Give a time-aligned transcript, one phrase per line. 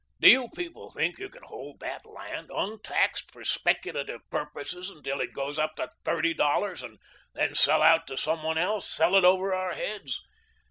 [0.19, 5.31] Do you people think you can hold that land, untaxed, for speculative purposes until it
[5.31, 6.97] goes up to thirty dollars and
[7.35, 10.19] then sell out to some one else sell it over our heads?